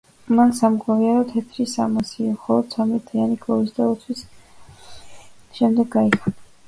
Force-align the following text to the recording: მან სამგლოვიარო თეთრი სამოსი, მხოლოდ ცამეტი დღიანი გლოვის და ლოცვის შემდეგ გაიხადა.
მან 0.37 0.53
სამგლოვიარო 0.59 1.25
თეთრი 1.31 1.65
სამოსი, 1.73 2.25
მხოლოდ 2.37 2.71
ცამეტი 2.71 3.05
დღიანი 3.11 3.37
გლოვის 3.45 3.77
და 3.79 3.91
ლოცვის 3.91 4.25
შემდეგ 5.59 5.93
გაიხადა. 5.99 6.39